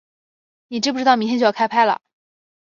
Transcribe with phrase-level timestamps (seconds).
[0.69, 2.01] 你知不知道明天就要开拍了